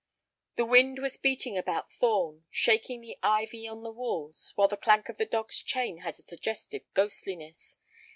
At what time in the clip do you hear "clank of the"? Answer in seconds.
4.75-5.27